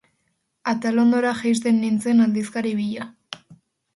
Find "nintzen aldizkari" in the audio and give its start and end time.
1.83-2.75